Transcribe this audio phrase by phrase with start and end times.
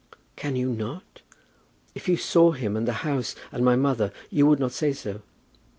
[0.35, 1.21] "Can you not?
[1.93, 5.21] If you saw him, and the house, and my mother, you would not say so.